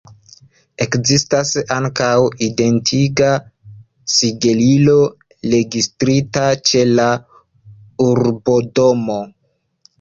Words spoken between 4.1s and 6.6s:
sigelilo registrita